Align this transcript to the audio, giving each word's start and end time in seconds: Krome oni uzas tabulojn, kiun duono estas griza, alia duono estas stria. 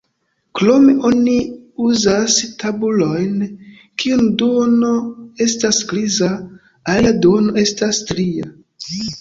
Krome 0.59 0.93
oni 1.09 1.35
uzas 1.87 2.37
tabulojn, 2.63 3.45
kiun 4.03 4.25
duono 4.43 4.89
estas 5.49 5.83
griza, 5.93 6.31
alia 6.95 7.15
duono 7.27 7.55
estas 7.67 8.03
stria. 8.05 8.53